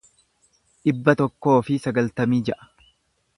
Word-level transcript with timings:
dhibba 0.89 1.15
tokkoo 1.19 1.59
fi 1.67 1.77
sagaltamii 1.85 2.41
ja'a 2.51 2.69